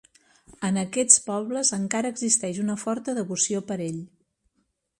En 0.69 0.79
aquests 0.83 1.19
pobles 1.27 1.71
encara 1.77 2.11
existeix 2.15 2.63
una 2.63 2.77
forta 2.85 3.17
devoció 3.21 3.61
per 3.69 3.79
ell. 3.89 4.05